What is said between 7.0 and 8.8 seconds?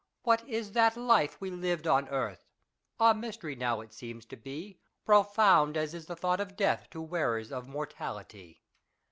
wearers of mortality.